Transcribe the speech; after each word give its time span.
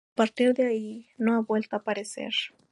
A 0.13 0.15
partir 0.15 0.55
de 0.55 0.65
ahí, 0.65 1.09
no 1.19 1.35
ha 1.35 1.41
vuelto 1.43 1.75
a 1.75 1.79
aparecer. 1.79 2.33